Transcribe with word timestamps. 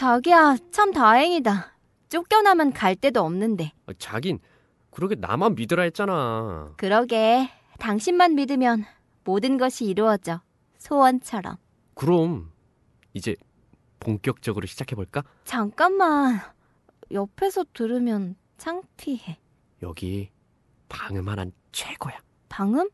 자기야, 0.00 0.56
참 0.70 0.92
다행이다. 0.92 1.76
쫓겨나면 2.08 2.72
갈 2.72 2.96
데도 2.96 3.20
없는데. 3.20 3.72
아, 3.84 3.92
자긴 3.98 4.38
그러게 4.90 5.14
나만 5.14 5.56
믿으라 5.56 5.82
했잖아. 5.82 6.72
그러게, 6.78 7.50
당신만 7.78 8.34
믿으면 8.34 8.86
모든 9.24 9.58
것이 9.58 9.84
이루어져. 9.84 10.40
소원처럼. 10.78 11.58
그럼 11.92 12.50
이제 13.12 13.36
본격적으로 13.98 14.66
시작해 14.66 14.96
볼까? 14.96 15.22
잠깐만. 15.44 16.40
옆에서 17.12 17.66
들으면 17.74 18.36
창피해. 18.56 19.38
여기 19.82 20.30
방음 20.88 21.28
하나 21.28 21.44
최고야. 21.72 22.18
방음? 22.48 22.88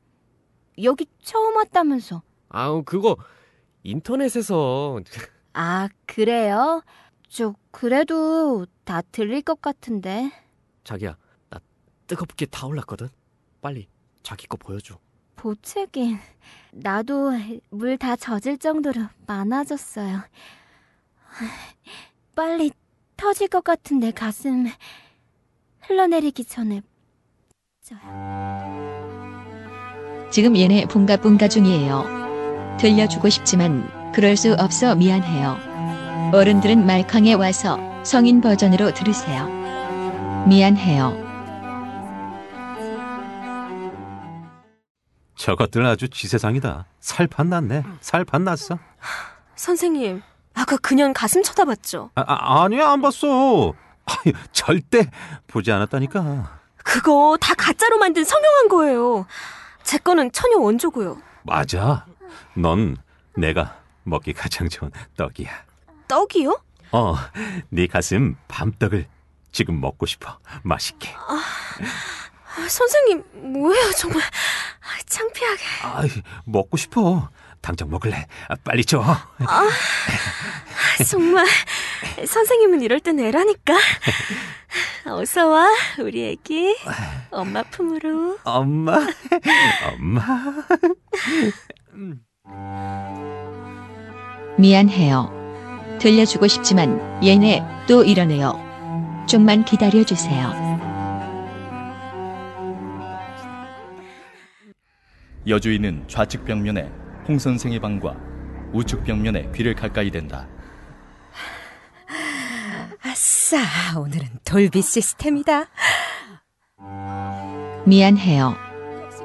여기 0.82 1.06
처음 1.22 1.54
왔다면서. 1.54 2.22
아우 2.48 2.82
그거 2.82 3.16
인터넷에서 3.84 4.98
아, 5.58 5.88
그래요? 6.06 6.82
저, 7.28 7.54
그래도 7.70 8.66
다 8.84 9.00
들릴 9.10 9.40
것 9.40 9.62
같은데. 9.62 10.30
자기야 10.84 11.16
나 11.48 11.58
뜨겁게 12.06 12.44
타올랐거든. 12.46 13.08
빨리 13.62 13.88
자기 14.22 14.46
거 14.46 14.58
보여줘. 14.58 14.98
보채긴. 15.36 16.18
나도 16.72 17.32
물 17.70 17.96
다 17.96 18.16
젖을 18.16 18.58
정도로 18.58 19.00
많아졌어요. 19.26 20.20
빨리 22.34 22.70
터질 23.16 23.48
것 23.48 23.64
같은데 23.64 24.10
가슴 24.10 24.66
흘러내리기 25.80 26.44
전에. 26.44 26.82
지금 30.30 30.54
얘네 30.56 30.86
붕가붕가 30.88 31.48
중이에요. 31.48 32.76
들려주고 32.78 33.30
싶지만 33.30 33.88
그럴 34.16 34.34
수 34.34 34.54
없어 34.54 34.94
미안해요. 34.94 36.30
어른들은 36.32 36.86
말캉에 36.86 37.34
와서 37.34 37.78
성인 38.02 38.40
버전으로 38.40 38.94
들으세요. 38.94 39.46
미안해요. 40.48 41.12
저것들 45.34 45.84
아주 45.84 46.08
지세상이다. 46.08 46.86
살판 46.98 47.50
났네. 47.50 47.82
살판 48.00 48.44
났어. 48.44 48.78
선생님, 49.54 50.22
아까 50.54 50.78
그냥 50.78 51.12
가슴 51.12 51.42
쳐다봤죠? 51.42 52.12
아, 52.14 52.24
아 52.26 52.62
아니야 52.64 52.88
안 52.92 53.02
봤어. 53.02 53.74
아유, 54.06 54.32
절대 54.50 55.10
보지 55.46 55.70
않았다니까. 55.72 56.58
그거 56.78 57.36
다 57.38 57.52
가짜로 57.52 57.98
만든 57.98 58.24
성형한 58.24 58.68
거예요. 58.68 59.26
제 59.82 59.98
거는 59.98 60.32
천연 60.32 60.62
원조고요. 60.62 61.18
맞아. 61.42 62.06
넌 62.54 62.96
내가 63.36 63.84
먹기 64.06 64.32
가장 64.32 64.68
좋은 64.68 64.90
떡이야. 65.16 65.50
떡이요? 66.08 66.62
어, 66.92 67.16
네 67.68 67.86
가슴 67.86 68.36
밤떡을 68.48 69.06
지금 69.52 69.80
먹고 69.80 70.06
싶어. 70.06 70.38
맛있게. 70.62 71.10
아, 71.16 72.68
선생님, 72.68 73.22
뭐예요, 73.52 73.90
정말. 73.92 74.22
아, 74.22 75.02
창피하게. 75.06 75.62
아, 75.82 76.02
먹고 76.44 76.76
싶어. 76.76 77.30
당장 77.60 77.90
먹을래. 77.90 78.26
아, 78.48 78.54
빨리 78.62 78.84
줘. 78.84 79.00
아, 79.02 79.68
정말. 81.08 81.44
선생님은 82.24 82.82
이럴 82.82 83.00
땐 83.00 83.18
애라니까. 83.18 83.74
어서 85.06 85.48
와, 85.48 85.68
우리 85.98 86.28
애기. 86.28 86.76
엄마 87.30 87.62
품으로. 87.64 88.38
엄마, 88.44 88.98
엄마. 89.92 90.24
미안해요. 94.58 95.30
들려주고 96.00 96.46
싶지만 96.46 96.98
얘네 97.24 97.62
또 97.88 98.04
이러네요. 98.04 98.54
좀만 99.28 99.64
기다려주세요. 99.64 100.76
여주인은 105.46 106.04
좌측 106.08 106.44
벽면에 106.44 106.90
홍 107.28 107.38
선생의 107.38 107.78
방과 107.80 108.16
우측 108.72 109.04
벽면에 109.04 109.50
귀를 109.54 109.74
가까이 109.74 110.10
댄다. 110.10 110.48
아싸, 113.02 113.58
오늘은 113.98 114.26
돌비 114.44 114.82
시스템이다. 114.82 115.66
미안해요. 117.86 118.56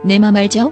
내 0.03 0.19
맘 0.19 0.35
알죠? 0.35 0.71